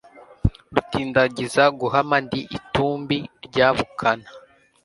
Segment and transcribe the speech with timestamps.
[0.73, 3.17] Rudindagiza guhama ndi itumbi
[3.47, 4.27] rya bukana